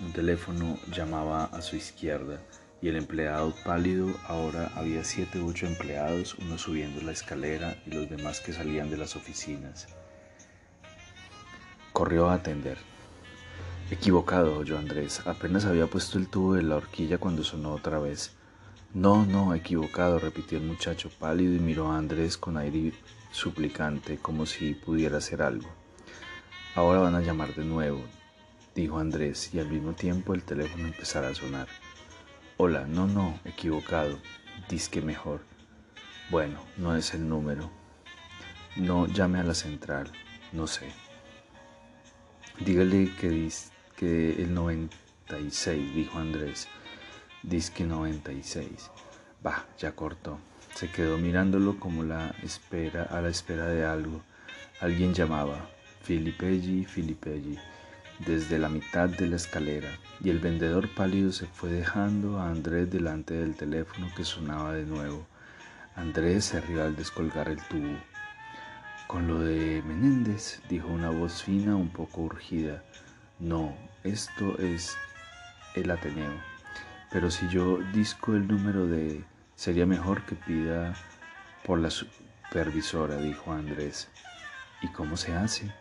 Un 0.00 0.10
teléfono 0.14 0.78
llamaba 0.90 1.44
a 1.44 1.60
su 1.60 1.76
izquierda 1.76 2.40
y 2.82 2.88
el 2.88 2.96
empleado 2.96 3.54
pálido 3.64 4.08
ahora 4.26 4.70
había 4.74 5.02
siete 5.04 5.40
u 5.40 5.48
ocho 5.48 5.66
empleados, 5.66 6.34
uno 6.34 6.58
subiendo 6.58 7.00
la 7.02 7.12
escalera 7.12 7.76
y 7.86 7.90
los 7.90 8.08
demás 8.10 8.40
que 8.40 8.52
salían 8.52 8.90
de 8.90 8.98
las 8.98 9.16
oficinas. 9.16 9.88
Corrió 11.92 12.28
a 12.28 12.34
atender. 12.34 12.78
Equivocado, 13.90 14.58
oyó 14.58 14.78
Andrés. 14.78 15.22
Apenas 15.26 15.64
había 15.64 15.86
puesto 15.86 16.18
el 16.18 16.28
tubo 16.28 16.54
de 16.54 16.62
la 16.62 16.76
horquilla 16.76 17.18
cuando 17.18 17.44
sonó 17.44 17.72
otra 17.72 17.98
vez. 17.98 18.32
No, 18.92 19.24
no, 19.24 19.54
equivocado, 19.54 20.18
repitió 20.18 20.58
el 20.58 20.64
muchacho 20.64 21.10
pálido 21.18 21.54
y 21.54 21.60
miró 21.60 21.90
a 21.90 21.98
Andrés 21.98 22.36
con 22.36 22.56
aire 22.56 22.92
suplicante, 23.30 24.18
como 24.18 24.44
si 24.44 24.74
pudiera 24.74 25.18
hacer 25.18 25.42
algo. 25.42 25.68
Ahora 26.74 27.00
van 27.00 27.14
a 27.14 27.20
llamar 27.20 27.54
de 27.54 27.64
nuevo, 27.64 28.02
dijo 28.74 28.98
Andrés, 28.98 29.54
y 29.54 29.60
al 29.60 29.68
mismo 29.68 29.92
tiempo 29.92 30.34
el 30.34 30.42
teléfono 30.42 30.86
empezará 30.86 31.28
a 31.28 31.34
sonar. 31.34 31.68
Hola, 32.58 32.86
no, 32.86 33.06
no, 33.06 33.38
equivocado, 33.44 34.18
disque 34.70 35.02
mejor. 35.02 35.42
Bueno, 36.30 36.58
no 36.78 36.96
es 36.96 37.12
el 37.12 37.28
número. 37.28 37.70
No 38.76 39.06
llame 39.06 39.40
a 39.40 39.42
la 39.42 39.52
central, 39.52 40.10
no 40.52 40.66
sé. 40.66 40.90
Dígale 42.58 43.14
que, 43.20 43.50
que 43.94 44.42
el 44.42 44.54
96, 44.54 45.94
dijo 45.94 46.18
Andrés. 46.18 46.66
Disque 47.42 47.84
96. 47.84 48.90
Bah, 49.42 49.66
ya 49.78 49.92
cortó. 49.94 50.38
Se 50.74 50.90
quedó 50.90 51.18
mirándolo 51.18 51.78
como 51.78 52.04
la 52.04 52.34
espera, 52.42 53.02
a 53.02 53.20
la 53.20 53.28
espera 53.28 53.66
de 53.66 53.84
algo. 53.84 54.22
Alguien 54.80 55.12
llamaba. 55.12 55.68
Filipelli, 56.04 56.86
Filipelli, 56.86 57.58
desde 58.20 58.58
la 58.58 58.68
mitad 58.68 59.08
de 59.08 59.26
la 59.26 59.36
escalera, 59.36 59.90
y 60.22 60.30
el 60.30 60.38
vendedor 60.38 60.88
pálido 60.94 61.32
se 61.32 61.46
fue 61.46 61.70
dejando 61.70 62.38
a 62.38 62.48
Andrés 62.48 62.90
delante 62.90 63.34
del 63.34 63.54
teléfono 63.54 64.08
que 64.16 64.24
sonaba 64.24 64.72
de 64.72 64.84
nuevo. 64.84 65.26
Andrés 65.94 66.46
se 66.46 66.60
rió 66.60 66.84
al 66.84 66.96
descolgar 66.96 67.48
el 67.48 67.62
tubo. 67.68 67.98
Con 69.06 69.28
lo 69.28 69.40
de 69.40 69.82
Menéndez, 69.86 70.60
dijo 70.68 70.88
una 70.88 71.10
voz 71.10 71.42
fina 71.42 71.76
un 71.76 71.90
poco 71.90 72.22
urgida. 72.22 72.82
No, 73.38 73.76
esto 74.02 74.58
es 74.58 74.96
el 75.74 75.90
Ateneo. 75.90 76.32
Pero 77.10 77.30
si 77.30 77.48
yo 77.48 77.78
disco 77.92 78.34
el 78.34 78.48
número 78.48 78.86
de... 78.86 79.24
Sería 79.54 79.86
mejor 79.86 80.22
que 80.26 80.34
pida 80.34 80.94
por 81.64 81.78
la 81.78 81.88
supervisora, 81.90 83.16
dijo 83.16 83.52
Andrés. 83.52 84.08
¿Y 84.82 84.88
cómo 84.88 85.16
se 85.16 85.34
hace? 85.34 85.72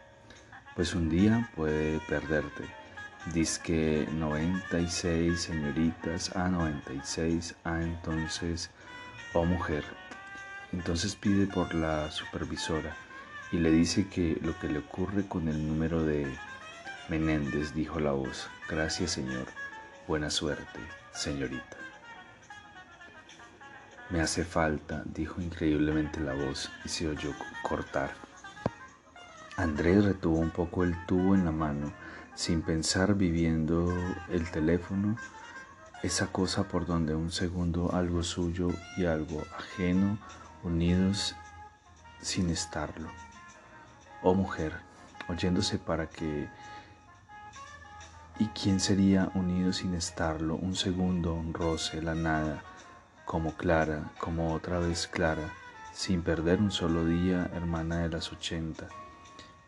Pues 0.75 0.94
un 0.94 1.08
día 1.08 1.50
puede 1.55 2.00
perderte. 2.01 2.65
Disque 3.34 4.05
96 4.12 5.39
señoritas, 5.39 6.36
a 6.36 6.50
96, 6.50 7.55
a 7.63 7.82
entonces, 7.82 8.72
oh 9.34 9.46
mujer. 9.46 9.86
Entonces 10.74 11.15
pide 11.15 11.48
por 11.48 11.74
la 11.74 12.12
supervisora 12.12 12.94
y 13.53 13.58
le 13.58 13.72
dice 13.72 14.10
que 14.10 14.38
lo 14.41 14.60
que 14.60 14.67
le 14.67 14.79
ocurre 14.79 15.25
con 15.25 15.48
el 15.48 15.65
número 15.65 16.03
de 16.03 16.27
Menéndez, 17.08 17.74
dijo 17.74 18.01
la 18.01 18.12
voz. 18.12 18.50
Gracias, 18.70 19.12
señor. 19.12 19.46
Buena 20.10 20.29
suerte 20.29 20.82
señorita. 21.13 21.77
Me 24.10 24.20
hace 24.20 24.44
falta, 24.44 25.03
dijo 25.05 25.41
increíblemente 25.41 26.20
la 26.20 26.34
voz 26.34 26.70
y 26.84 26.89
se 26.89 27.08
oyó 27.08 27.32
cortar. 27.63 28.25
Andrés 29.58 30.04
retuvo 30.04 30.40
un 30.40 30.52
poco 30.52 30.84
el 30.84 30.96
tubo 31.06 31.34
en 31.34 31.46
la 31.46 31.52
mano, 31.52 31.94
sin 32.34 32.62
pensar, 32.62 33.16
viviendo 33.16 33.94
el 34.30 34.52
teléfono, 34.52 35.16
esa 36.04 36.28
cosa 36.28 36.68
por 36.68 36.86
donde 36.86 37.16
un 37.16 37.32
segundo 37.32 37.94
algo 37.94 38.22
suyo 38.22 38.68
y 38.98 39.06
algo 39.06 39.44
ajeno, 39.58 40.18
unidos 40.64 41.36
sin 42.22 42.50
estarlo. 42.50 43.10
Oh 44.22 44.34
mujer, 44.34 44.74
oyéndose 45.30 45.78
para 45.78 46.08
que 46.10 46.50
¿Y 48.38 48.48
quién 48.48 48.82
sería 48.82 49.32
unido 49.34 49.72
sin 49.72 49.94
estarlo 49.94 50.56
un 50.56 50.76
segundo, 50.76 51.34
un 51.34 51.54
roce, 51.54 52.02
la 52.02 52.16
nada, 52.16 52.62
como 53.24 53.56
Clara, 53.56 54.12
como 54.20 54.54
otra 54.54 54.80
vez 54.80 55.08
Clara, 55.08 55.54
sin 55.94 56.22
perder 56.22 56.60
un 56.60 56.72
solo 56.72 57.06
día, 57.06 57.50
hermana 57.54 58.00
de 58.00 58.10
las 58.10 58.34
ochenta? 58.34 58.90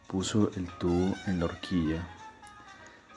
Puso 0.07 0.51
el 0.55 0.67
tubo 0.79 1.13
en 1.25 1.39
la 1.39 1.45
horquilla, 1.45 2.07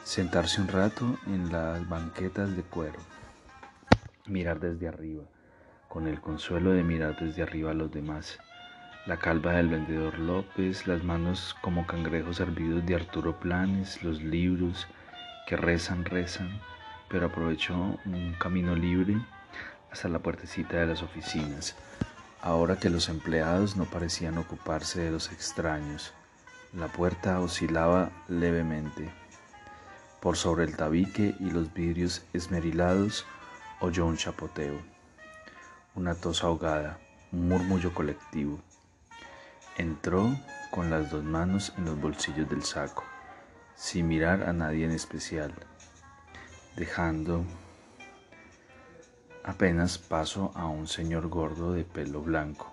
sentarse 0.03 0.61
un 0.61 0.67
rato 0.67 1.17
en 1.29 1.53
las 1.53 1.89
banquetas 1.89 2.57
de 2.57 2.65
cuero, 2.65 2.99
mirar 4.27 4.59
desde 4.59 4.89
arriba, 4.89 5.23
con 5.89 6.09
el 6.09 6.21
consuelo 6.21 6.73
de 6.73 6.83
mirar 6.83 7.17
desde 7.21 7.43
arriba 7.43 7.71
a 7.71 7.75
los 7.75 7.93
demás. 7.93 8.41
La 9.07 9.19
calva 9.19 9.53
del 9.53 9.69
vendedor 9.69 10.19
López, 10.19 10.89
las 10.89 11.05
manos 11.05 11.55
como 11.63 11.87
cangrejos 11.87 12.41
hervidos 12.41 12.85
de 12.85 12.97
Arturo 12.97 13.39
Planes, 13.39 14.03
los 14.03 14.21
libros, 14.21 14.89
que 15.47 15.57
rezan, 15.57 16.05
rezan, 16.05 16.61
pero 17.09 17.27
aprovechó 17.27 18.01
un 18.05 18.35
camino 18.41 18.75
libre 18.75 19.17
hasta 19.93 20.09
la 20.09 20.19
puertecita 20.19 20.79
de 20.79 20.87
las 20.87 21.05
oficinas. 21.05 21.77
Ahora 22.43 22.81
que 22.81 22.91
los 22.91 23.09
empleados 23.09 23.77
no 23.77 23.85
parecían 23.85 24.39
ocuparse 24.39 25.03
de 25.03 25.13
los 25.13 25.31
extraños, 25.31 26.15
la 26.73 26.87
puerta 26.87 27.41
oscilaba 27.41 28.11
levemente. 28.29 29.11
Por 30.21 30.37
sobre 30.37 30.65
el 30.65 30.77
tabique 30.77 31.35
y 31.41 31.51
los 31.51 31.73
vidrios 31.73 32.25
esmerilados 32.33 33.27
oyó 33.81 34.07
un 34.07 34.17
chapoteo, 34.17 34.79
una 35.95 36.15
tos 36.15 36.45
ahogada, 36.45 36.99
un 37.33 37.49
murmullo 37.49 37.93
colectivo. 37.93 38.61
Entró 39.77 40.29
con 40.71 40.91
las 40.91 41.11
dos 41.11 41.25
manos 41.25 41.73
en 41.77 41.87
los 41.87 42.01
bolsillos 42.01 42.49
del 42.49 42.63
saco, 42.63 43.03
sin 43.75 44.07
mirar 44.07 44.45
a 44.45 44.53
nadie 44.53 44.85
en 44.85 44.93
especial, 44.93 45.53
dejando 46.77 47.45
apenas 49.43 49.99
paso 49.99 50.53
a 50.55 50.67
un 50.67 50.87
señor 50.87 51.29
gordo 51.29 51.73
de 51.73 51.85
pelo 51.85 52.21
blanco, 52.21 52.73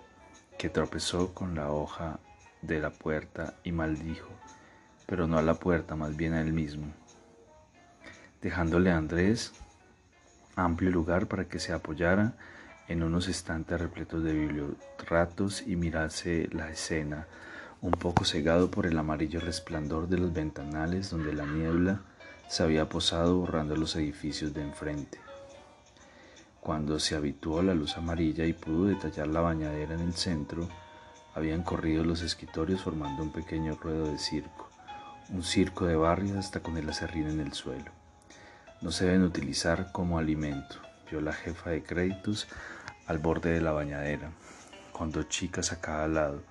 que 0.58 0.68
tropezó 0.68 1.34
con 1.34 1.54
la 1.54 1.72
hoja 1.72 2.20
de 2.62 2.80
la 2.80 2.90
puerta 2.90 3.54
y 3.64 3.72
maldijo, 3.72 4.30
pero 5.06 5.26
no 5.26 5.38
a 5.38 5.42
la 5.42 5.54
puerta, 5.54 5.96
más 5.96 6.16
bien 6.16 6.34
a 6.34 6.40
él 6.40 6.52
mismo, 6.52 6.86
dejándole 8.40 8.90
a 8.90 8.96
Andrés 8.96 9.52
amplio 10.56 10.90
lugar 10.90 11.26
para 11.26 11.46
que 11.46 11.60
se 11.60 11.72
apoyara 11.72 12.34
en 12.88 13.02
unos 13.02 13.28
estantes 13.28 13.80
repletos 13.80 14.24
de 14.24 14.32
biblioratos 14.32 15.62
y 15.66 15.76
mirase 15.76 16.48
la 16.52 16.70
escena, 16.70 17.26
un 17.80 17.92
poco 17.92 18.24
cegado 18.24 18.70
por 18.70 18.86
el 18.86 18.98
amarillo 18.98 19.40
resplandor 19.40 20.08
de 20.08 20.18
los 20.18 20.32
ventanales 20.32 21.10
donde 21.10 21.32
la 21.32 21.46
niebla 21.46 22.00
se 22.48 22.62
había 22.62 22.88
posado 22.88 23.36
borrando 23.36 23.76
los 23.76 23.94
edificios 23.94 24.54
de 24.54 24.62
enfrente. 24.62 25.20
Cuando 26.60 26.98
se 26.98 27.14
habituó 27.14 27.60
a 27.60 27.62
la 27.62 27.74
luz 27.74 27.96
amarilla 27.96 28.44
y 28.46 28.52
pudo 28.52 28.86
detallar 28.86 29.28
la 29.28 29.42
bañadera 29.42 29.94
en 29.94 30.00
el 30.00 30.14
centro, 30.14 30.68
habían 31.38 31.62
corrido 31.62 32.04
los 32.04 32.22
escritorios 32.22 32.82
formando 32.82 33.22
un 33.22 33.30
pequeño 33.30 33.76
ruedo 33.76 34.10
de 34.10 34.18
circo, 34.18 34.68
un 35.30 35.44
circo 35.44 35.86
de 35.86 35.94
barrio 35.94 36.36
hasta 36.36 36.60
con 36.60 36.76
el 36.76 36.88
acerrín 36.90 37.28
en 37.28 37.38
el 37.38 37.52
suelo. 37.52 37.92
No 38.80 38.90
se 38.90 39.06
deben 39.06 39.22
utilizar 39.22 39.92
como 39.92 40.18
alimento, 40.18 40.76
vio 41.08 41.20
la 41.20 41.32
jefa 41.32 41.70
de 41.70 41.84
créditos 41.84 42.48
al 43.06 43.18
borde 43.18 43.50
de 43.50 43.60
la 43.60 43.70
bañadera, 43.70 44.32
con 44.92 45.12
dos 45.12 45.28
chicas 45.28 45.70
a 45.70 45.80
cada 45.80 46.08
lado, 46.08 46.42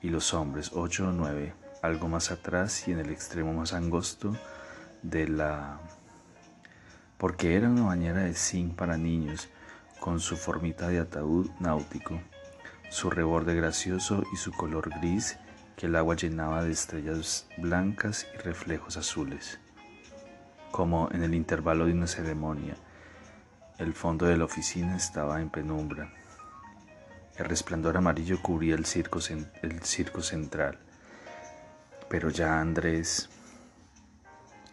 y 0.00 0.08
los 0.08 0.32
hombres, 0.32 0.70
ocho 0.72 1.08
o 1.08 1.12
nueve, 1.12 1.52
algo 1.82 2.08
más 2.08 2.30
atrás 2.30 2.86
y 2.86 2.92
en 2.92 3.00
el 3.00 3.10
extremo 3.10 3.52
más 3.52 3.72
angosto 3.72 4.36
de 5.02 5.26
la... 5.28 5.80
porque 7.16 7.56
era 7.56 7.68
una 7.68 7.86
bañera 7.86 8.22
de 8.22 8.34
zinc 8.34 8.76
para 8.76 8.96
niños, 8.96 9.48
con 9.98 10.20
su 10.20 10.36
formita 10.36 10.86
de 10.86 11.00
ataúd 11.00 11.50
náutico, 11.58 12.20
su 12.90 13.10
reborde 13.10 13.54
gracioso 13.54 14.24
y 14.32 14.36
su 14.36 14.52
color 14.52 14.90
gris 15.00 15.38
que 15.76 15.86
el 15.86 15.96
agua 15.96 16.16
llenaba 16.16 16.64
de 16.64 16.72
estrellas 16.72 17.46
blancas 17.56 18.26
y 18.34 18.38
reflejos 18.38 18.96
azules. 18.96 19.60
Como 20.70 21.08
en 21.12 21.22
el 21.22 21.34
intervalo 21.34 21.86
de 21.86 21.92
una 21.92 22.06
ceremonia, 22.06 22.76
el 23.78 23.94
fondo 23.94 24.26
de 24.26 24.36
la 24.36 24.44
oficina 24.44 24.96
estaba 24.96 25.40
en 25.40 25.50
penumbra. 25.50 26.12
El 27.36 27.44
resplandor 27.44 27.96
amarillo 27.96 28.42
cubría 28.42 28.74
el 28.74 28.84
circo, 28.84 29.20
el 29.62 29.82
circo 29.82 30.22
central, 30.22 30.78
pero 32.08 32.30
ya 32.30 32.60
Andrés 32.60 33.28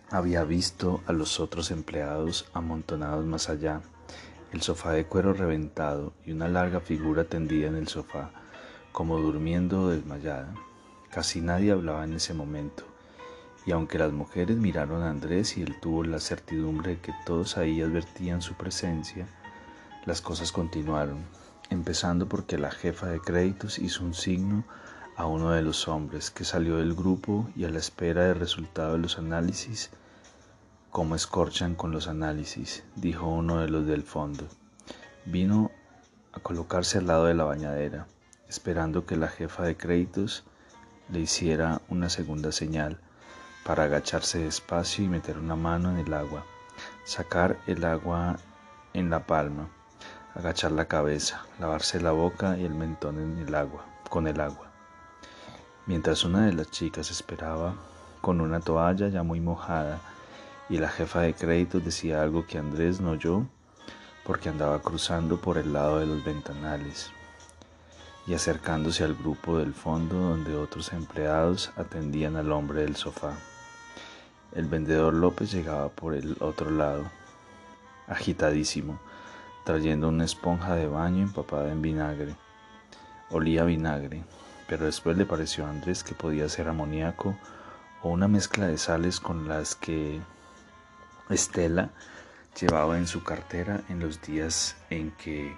había 0.10 0.43
visto 0.43 1.03
a 1.05 1.13
los 1.13 1.39
otros 1.39 1.69
empleados 1.69 2.50
amontonados 2.53 3.25
más 3.25 3.50
allá 3.50 3.81
el 4.53 4.61
sofá 4.61 4.91
de 4.91 5.05
cuero 5.05 5.33
reventado 5.33 6.13
y 6.25 6.31
una 6.31 6.47
larga 6.47 6.79
figura 6.79 7.25
tendida 7.25 7.67
en 7.67 7.75
el 7.75 7.87
sofá, 7.87 8.31
como 8.91 9.19
durmiendo 9.19 9.83
o 9.83 9.89
desmayada. 9.89 10.53
Casi 11.09 11.41
nadie 11.41 11.72
hablaba 11.72 12.03
en 12.03 12.13
ese 12.13 12.33
momento, 12.33 12.83
y 13.65 13.72
aunque 13.72 13.98
las 13.98 14.11
mujeres 14.11 14.57
miraron 14.57 15.03
a 15.03 15.09
Andrés 15.09 15.57
y 15.57 15.63
él 15.63 15.79
tuvo 15.81 16.03
la 16.03 16.20
certidumbre 16.20 16.91
de 16.91 17.00
que 17.00 17.13
todos 17.25 17.57
ahí 17.57 17.81
advertían 17.81 18.41
su 18.41 18.53
presencia, 18.53 19.27
las 20.05 20.22
cosas 20.22 20.51
continuaron, 20.51 21.25
empezando 21.70 22.27
porque 22.27 22.57
la 22.57 22.72
jefa 22.72 23.07
de 23.07 23.20
créditos 23.20 23.79
hizo 23.79 24.03
un 24.03 24.13
signo 24.13 24.63
a 25.17 25.25
uno 25.25 25.51
de 25.51 25.61
los 25.61 25.87
hombres 25.87 26.29
que 26.29 26.43
salió 26.43 26.77
del 26.77 26.93
grupo 26.93 27.50
y 27.55 27.63
a 27.63 27.70
la 27.70 27.79
espera 27.79 28.25
del 28.25 28.39
resultado 28.39 28.93
de 28.93 29.00
los 29.00 29.17
análisis 29.17 29.89
como 30.96 31.16
escorchan 31.16 31.75
con 31.75 31.92
los 31.92 32.08
análisis, 32.08 32.86
dijo 32.96 33.27
uno 33.27 33.60
de 33.60 33.68
los 33.68 33.86
del 33.86 34.03
fondo. 34.03 34.48
Vino 35.25 35.70
a 36.31 36.40
colocarse 36.40 37.00
al 37.00 37.08
lado 37.08 37.25
de 37.25 37.34
la 37.34 37.44
bañadera, 37.44 38.08
esperando 38.48 39.05
que 39.05 39.18
la 39.18 39.27
jefa 39.27 39.64
de 39.64 39.75
créditos 39.75 40.46
le 41.10 41.20
hiciera 41.20 41.81
una 41.90 42.10
segunda 42.10 42.53
señal 42.53 42.98
para 43.66 43.84
agacharse 43.84 44.40
despacio 44.40 45.03
y 45.03 45.10
meter 45.10 45.38
una 45.38 45.58
mano 45.58 45.92
en 45.92 45.98
el 45.98 46.14
agua, 46.14 46.46
sacar 47.03 47.58
el 47.68 47.84
agua 47.84 48.38
en 48.94 49.10
la 49.10 49.27
palma, 49.27 49.68
agachar 50.34 50.72
la 50.72 50.86
cabeza, 50.86 51.46
lavarse 51.60 52.00
la 52.00 52.12
boca 52.12 52.58
y 52.58 52.64
el 52.64 52.74
mentón 52.74 53.20
en 53.20 53.46
el 53.46 53.53
agua, 53.53 53.84
con 54.10 54.29
el 54.29 54.40
agua. 54.40 54.72
Mientras 55.88 56.24
una 56.24 56.46
de 56.46 56.53
las 56.53 56.72
chicas 56.72 57.12
esperaba 57.12 57.75
con 58.22 58.40
una 58.40 58.62
toalla 58.62 59.10
ya 59.10 59.24
muy 59.24 59.42
mojada, 59.42 60.00
y 60.69 60.77
la 60.77 60.89
jefa 60.89 61.21
de 61.21 61.33
créditos 61.33 61.83
decía 61.83 62.21
algo 62.21 62.45
que 62.47 62.57
Andrés 62.57 62.99
no 62.99 63.11
oyó 63.11 63.45
porque 64.25 64.49
andaba 64.49 64.81
cruzando 64.81 65.39
por 65.39 65.57
el 65.57 65.73
lado 65.73 65.99
de 65.99 66.07
los 66.07 66.23
ventanales 66.25 67.11
y 68.27 68.33
acercándose 68.33 69.03
al 69.03 69.13
grupo 69.13 69.59
del 69.59 69.73
fondo 69.73 70.15
donde 70.15 70.55
otros 70.55 70.93
empleados 70.93 71.71
atendían 71.75 72.35
al 72.35 72.51
hombre 72.51 72.81
del 72.81 72.95
sofá. 72.95 73.33
El 74.51 74.65
vendedor 74.65 75.13
López 75.13 75.51
llegaba 75.51 75.89
por 75.89 76.15
el 76.15 76.35
otro 76.39 76.71
lado, 76.71 77.03
agitadísimo, 78.07 78.99
trayendo 79.63 80.09
una 80.09 80.25
esponja 80.25 80.75
de 80.75 80.87
baño 80.87 81.23
empapada 81.23 81.71
en 81.71 81.81
vinagre. 81.81 82.35
Olía 83.29 83.61
a 83.61 83.65
vinagre, 83.65 84.23
pero 84.67 84.85
después 84.85 85.17
le 85.17 85.25
pareció 85.25 85.65
a 85.65 85.69
Andrés 85.69 86.03
que 86.03 86.15
podía 86.15 86.49
ser 86.49 86.67
amoníaco 86.67 87.35
o 88.01 88.09
una 88.09 88.27
mezcla 88.27 88.67
de 88.67 88.77
sales 88.77 89.19
con 89.19 89.47
las 89.47 89.75
que 89.75 90.19
Estela 91.29 91.90
llevaba 92.59 93.00
en 93.00 93.07
su 93.07 93.24
cartera 93.24 93.81
en 93.90 94.00
los 94.00 94.22
días 94.22 94.75
en 94.92 95.09
que, 95.11 95.55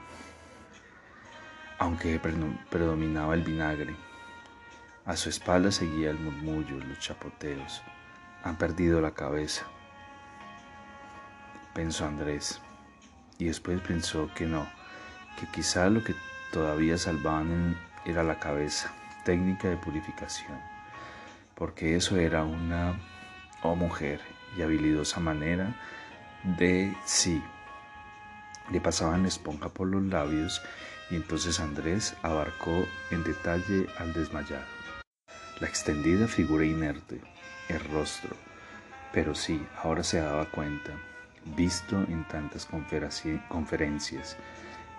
aunque 1.78 2.22
predominaba 2.70 3.34
el 3.34 3.44
vinagre, 3.44 3.94
a 5.06 5.18
su 5.18 5.28
espalda 5.28 5.70
seguía 5.72 6.10
el 6.10 6.20
murmullo, 6.20 6.80
los 6.80 7.00
chapoteos. 7.00 7.82
Han 8.44 8.58
perdido 8.58 9.02
la 9.02 9.12
cabeza, 9.12 9.66
pensó 11.74 12.06
Andrés, 12.06 12.62
y 13.38 13.46
después 13.46 13.82
pensó 13.82 14.30
que 14.36 14.46
no, 14.46 14.70
que 15.38 15.48
quizá 15.48 15.90
lo 15.90 16.02
que 16.02 16.16
todavía 16.54 16.98
salvaban 16.98 17.78
era 18.06 18.24
la 18.24 18.40
cabeza, 18.40 18.94
técnica 19.26 19.68
de 19.68 19.76
purificación, 19.76 20.58
porque 21.56 21.98
eso 21.98 22.16
era 22.16 22.46
una 22.46 22.98
o 23.64 23.76
mujer 23.76 24.37
y 24.58 24.62
habilidosa 24.62 25.20
manera 25.20 25.76
de 26.58 26.96
sí. 27.06 27.42
Le 28.72 28.82
pasaban 28.82 29.24
la 29.24 29.30
esponja 29.30 29.70
por 29.70 29.88
los 29.88 30.04
labios 30.04 30.62
y 31.10 31.16
entonces 31.16 31.60
Andrés 31.60 32.16
abarcó 32.22 32.86
en 33.12 33.24
detalle 33.24 33.88
al 33.98 34.14
desmayado. 34.14 34.66
La 35.60 35.68
extendida 35.68 36.28
figura 36.28 36.66
inerte, 36.66 37.22
el 37.70 37.80
rostro, 37.92 38.36
pero 39.14 39.34
sí, 39.34 39.66
ahora 39.82 40.04
se 40.04 40.20
daba 40.20 40.46
cuenta, 40.46 40.92
visto 41.56 41.96
en 42.10 42.28
tantas 42.28 42.66
conferencias, 42.66 44.38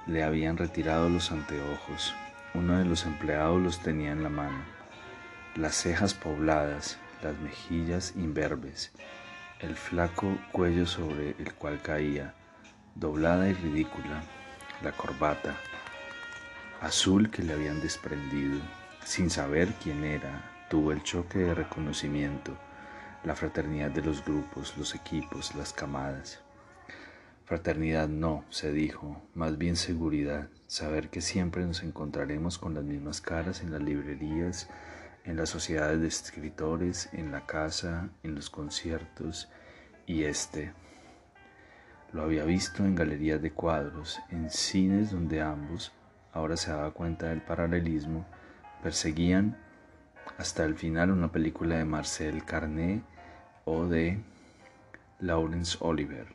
le 0.07 0.23
habían 0.23 0.57
retirado 0.57 1.09
los 1.09 1.31
anteojos, 1.31 2.15
uno 2.55 2.79
de 2.79 2.87
los 2.87 3.05
empleados 3.05 3.63
los 3.63 3.81
tenía 3.81 4.13
en 4.13 4.23
la 4.23 4.31
mano, 4.31 4.59
las 5.55 5.75
cejas 5.75 6.15
pobladas, 6.15 6.99
las 7.23 7.39
mejillas 7.39 8.15
imberbes, 8.17 8.91
el 9.61 9.75
flaco 9.75 10.39
cuello 10.53 10.87
sobre 10.87 11.31
el 11.39 11.53
cual 11.55 11.81
caía, 11.83 12.35
doblada 12.95 13.49
y 13.49 13.55
ridícula, 13.55 14.23
la 14.83 14.93
corbata 14.93 15.57
azul 16.81 17.31
que 17.31 17.43
le 17.43 17.55
habían 17.55 17.81
desprendido, 17.81 18.61
sin 19.05 19.31
saber 19.31 19.73
quién 19.83 20.05
era, 20.05 20.67
tuvo 20.71 20.93
el 20.93 21.03
choque 21.03 21.41
de 21.41 21.55
reconocimiento, 21.55 22.57
la 23.25 23.35
fraternidad 23.35 23.91
de 23.91 24.03
los 24.03 24.25
grupos, 24.25 24.77
los 24.77 24.95
equipos, 24.95 25.55
las 25.57 25.73
camadas. 25.73 26.41
Fraternidad 27.47 28.09
no, 28.09 28.45
se 28.51 28.71
dijo, 28.71 29.21
más 29.35 29.59
bien 29.59 29.75
seguridad, 29.75 30.49
saber 30.69 31.09
que 31.09 31.21
siempre 31.21 31.65
nos 31.65 31.83
encontraremos 31.83 32.59
con 32.59 32.75
las 32.75 32.85
mismas 32.85 33.21
caras 33.21 33.63
en 33.63 33.73
las 33.73 33.83
librerías, 33.83 34.69
en 35.29 35.37
las 35.37 35.51
sociedades 35.51 36.01
de 36.01 36.09
escritores, 36.09 37.11
en 37.13 37.31
la 37.31 37.45
casa, 37.45 38.09
en 38.23 38.35
los 38.35 38.49
conciertos, 38.49 39.51
y 40.07 40.25
este 40.25 40.73
lo 42.13 42.23
había 42.23 42.45
visto 42.45 42.83
en 42.83 42.95
galerías 42.95 43.43
de 43.43 43.53
cuadros, 43.53 44.19
en 44.31 44.49
cines 44.49 45.11
donde 45.11 45.43
ambos 45.43 45.93
ahora 46.33 46.57
se 46.57 46.71
daba 46.71 46.93
cuenta 46.93 47.29
del 47.29 47.43
paralelismo, 47.43 48.25
perseguían 48.83 49.59
hasta 50.39 50.65
el 50.65 50.75
final 50.77 51.11
una 51.11 51.31
película 51.31 51.77
de 51.77 51.85
Marcel 51.85 52.47
Carné 52.47 53.03
o 53.67 53.85
de 53.85 54.23
Laurence 55.21 55.77
Oliver. 55.81 56.29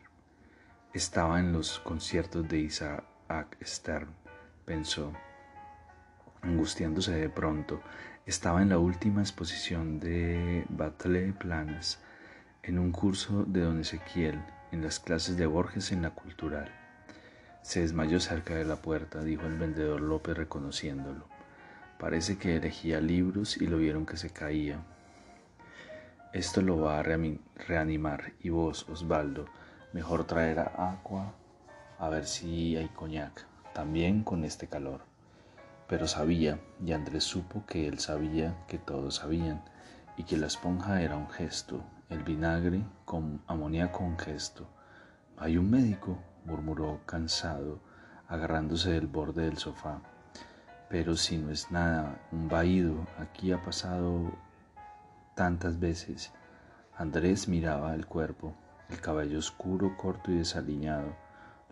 Estaba 0.93 1.39
en 1.39 1.51
los 1.51 1.79
conciertos 1.79 2.47
de 2.47 2.60
Isaac 2.60 3.58
Stern, 3.63 4.13
pensó, 4.65 5.13
angustiándose 6.43 7.13
de 7.13 7.29
pronto. 7.29 7.82
Estaba 8.25 8.62
en 8.62 8.69
la 8.69 8.79
última 8.79 9.19
exposición 9.19 9.99
de 9.99 10.63
Battle 10.69 11.33
Planas, 11.33 11.99
en 12.62 12.79
un 12.79 12.93
curso 12.93 13.43
de 13.43 13.59
don 13.59 13.81
Ezequiel, 13.81 14.41
en 14.71 14.81
las 14.81 15.01
clases 15.01 15.36
de 15.36 15.45
Borges 15.45 15.91
en 15.91 16.03
la 16.03 16.12
cultural. 16.12 16.71
Se 17.63 17.81
desmayó 17.81 18.21
cerca 18.21 18.55
de 18.55 18.63
la 18.63 18.77
puerta, 18.77 19.21
dijo 19.21 19.45
el 19.45 19.57
vendedor 19.57 19.99
López 19.99 20.38
reconociéndolo. 20.38 21.27
Parece 21.99 22.38
que 22.38 22.55
elegía 22.55 23.01
libros 23.01 23.57
y 23.57 23.67
lo 23.67 23.77
vieron 23.77 24.05
que 24.05 24.15
se 24.15 24.29
caía. 24.29 24.79
Esto 26.31 26.62
lo 26.62 26.79
va 26.79 26.99
a 26.99 27.03
reanimar. 27.03 28.31
Y 28.39 28.47
vos, 28.51 28.88
Osvaldo, 28.88 29.47
mejor 29.91 30.23
traer 30.23 30.59
agua 30.59 31.33
a 31.99 32.07
ver 32.07 32.25
si 32.25 32.77
hay 32.77 32.88
coñac, 32.88 33.45
también 33.73 34.23
con 34.23 34.45
este 34.45 34.67
calor. 34.67 35.12
Pero 35.88 36.08
sabía, 36.08 36.60
y 36.84 36.93
Andrés 36.93 37.24
supo 37.24 37.65
que 37.65 37.88
él 37.88 38.00
sabía 38.00 38.56
que 38.67 38.78
todos 38.78 39.15
sabían, 39.15 39.63
y 40.17 40.24
que 40.24 40.38
la 40.38 40.48
esponja 40.48 41.02
era 41.02 41.17
un 41.17 41.30
gesto, 41.30 41.84
el 42.10 42.24
vinagre 42.24 42.84
con 43.06 43.41
amoníaco 43.48 44.04
un 44.04 44.17
gesto. 44.17 44.67
¿Hay 45.38 45.58
un 45.58 45.69
médico? 45.69 46.17
murmuró 46.46 47.00
cansado, 47.06 47.80
agarrándose 48.28 48.91
del 48.91 49.08
borde 49.08 49.46
del 49.46 49.58
sofá. 49.58 50.02
Pero 50.89 51.15
si 51.15 51.38
no 51.38 51.50
es 51.50 51.72
nada, 51.72 52.22
un 52.32 52.48
vaído, 52.50 53.08
aquí 53.17 53.52
ha 53.52 53.62
pasado 53.62 54.32
tantas 55.36 55.80
veces. 55.80 56.32
Andrés 56.96 57.48
miraba 57.48 57.96
el 57.96 58.06
cuerpo, 58.06 58.54
el 58.89 59.02
cabello 59.02 59.39
oscuro, 59.39 59.98
corto 59.98 60.32
y 60.32 60.36
desaliñado, 60.36 61.15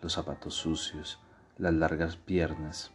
los 0.02 0.14
zapatos 0.14 0.56
sucios, 0.56 1.20
las 1.58 1.74
largas 1.74 2.16
piernas. 2.18 2.92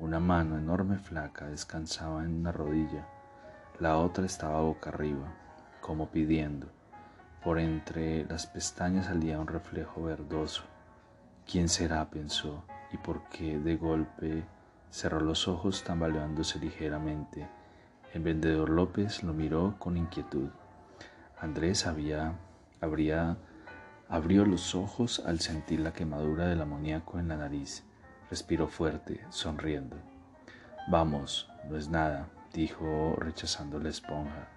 Una 0.00 0.18
mano 0.18 0.56
enorme 0.56 0.96
flaca 0.96 1.46
descansaba 1.46 2.24
en 2.24 2.34
una 2.40 2.52
rodilla, 2.52 3.06
la 3.80 3.98
otra 3.98 4.24
estaba 4.24 4.62
boca 4.62 4.88
arriba, 4.88 5.30
como 5.82 6.08
pidiendo. 6.08 6.68
Por 7.44 7.58
entre 7.58 8.24
las 8.24 8.46
pestañas 8.46 9.06
salía 9.06 9.38
un 9.38 9.46
reflejo 9.46 10.04
verdoso. 10.04 10.62
¿Quién 11.46 11.68
será? 11.68 12.08
pensó, 12.08 12.64
y 12.90 12.96
por 12.96 13.28
qué 13.28 13.58
de 13.58 13.76
golpe 13.76 14.44
cerró 14.88 15.20
los 15.20 15.48
ojos 15.48 15.84
tambaleándose 15.84 16.58
ligeramente. 16.58 17.46
El 18.14 18.22
vendedor 18.22 18.70
López 18.70 19.22
lo 19.22 19.34
miró 19.34 19.76
con 19.78 19.98
inquietud. 19.98 20.48
Andrés 21.38 21.86
había, 21.86 22.38
habría, 22.80 23.36
abrió 24.08 24.46
los 24.46 24.74
ojos 24.74 25.22
al 25.26 25.40
sentir 25.40 25.80
la 25.80 25.92
quemadura 25.92 26.46
del 26.46 26.62
amoníaco 26.62 27.18
en 27.18 27.28
la 27.28 27.36
nariz. 27.36 27.84
Respiró 28.30 28.68
fuerte, 28.68 29.20
sonriendo. 29.30 29.96
Vamos, 30.88 31.50
no 31.68 31.76
es 31.76 31.88
nada, 31.88 32.28
dijo 32.52 33.16
rechazando 33.18 33.78
la 33.80 33.88
esponja. 33.88 34.48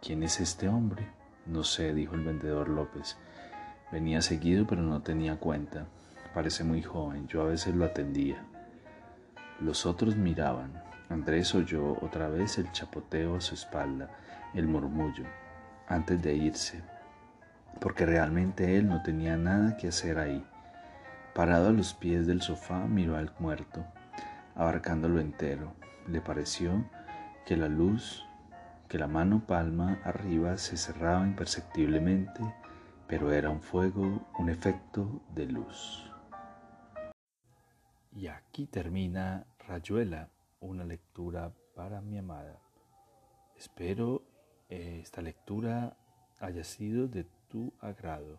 ¿Quién 0.00 0.24
es 0.24 0.40
este 0.40 0.68
hombre? 0.68 1.06
No 1.46 1.62
sé, 1.62 1.94
dijo 1.94 2.16
el 2.16 2.24
vendedor 2.24 2.68
López. 2.68 3.16
Venía 3.92 4.22
seguido, 4.22 4.66
pero 4.66 4.82
no 4.82 5.02
tenía 5.02 5.36
cuenta. 5.36 5.86
Parece 6.34 6.64
muy 6.64 6.82
joven, 6.82 7.28
yo 7.28 7.42
a 7.42 7.46
veces 7.46 7.74
lo 7.76 7.84
atendía. 7.84 8.42
Los 9.60 9.86
otros 9.86 10.16
miraban. 10.16 10.82
Andrés 11.08 11.54
oyó 11.54 11.92
otra 12.00 12.28
vez 12.28 12.58
el 12.58 12.72
chapoteo 12.72 13.36
a 13.36 13.40
su 13.40 13.54
espalda, 13.54 14.08
el 14.54 14.66
murmullo, 14.66 15.26
antes 15.86 16.20
de 16.22 16.34
irse, 16.34 16.82
porque 17.80 18.06
realmente 18.06 18.76
él 18.78 18.88
no 18.88 19.02
tenía 19.02 19.36
nada 19.36 19.76
que 19.76 19.88
hacer 19.88 20.18
ahí. 20.18 20.44
Parado 21.34 21.68
a 21.68 21.72
los 21.72 21.94
pies 21.94 22.26
del 22.26 22.42
sofá, 22.42 22.86
miró 22.86 23.16
al 23.16 23.32
muerto, 23.38 23.86
abarcándolo 24.54 25.18
entero. 25.18 25.72
Le 26.06 26.20
pareció 26.20 26.84
que 27.46 27.56
la 27.56 27.68
luz, 27.68 28.22
que 28.86 28.98
la 28.98 29.06
mano 29.06 29.46
palma 29.46 29.98
arriba 30.04 30.58
se 30.58 30.76
cerraba 30.76 31.26
imperceptiblemente, 31.26 32.42
pero 33.06 33.32
era 33.32 33.48
un 33.48 33.62
fuego, 33.62 34.28
un 34.38 34.50
efecto 34.50 35.22
de 35.34 35.46
luz. 35.46 36.10
Y 38.14 38.26
aquí 38.26 38.66
termina 38.66 39.46
Rayuela, 39.66 40.28
una 40.60 40.84
lectura 40.84 41.50
para 41.74 42.02
mi 42.02 42.18
amada. 42.18 42.58
Espero 43.56 44.22
eh, 44.68 45.00
esta 45.02 45.22
lectura 45.22 45.96
haya 46.40 46.62
sido 46.62 47.08
de 47.08 47.24
tu 47.48 47.72
agrado. 47.80 48.38